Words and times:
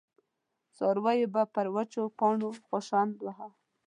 څارويو 0.75 1.31
به 1.33 1.43
پر 1.55 1.65
وچو 1.75 2.03
پاڼو 2.17 2.49
شخوند 2.85 3.13
واهه. 3.25 3.47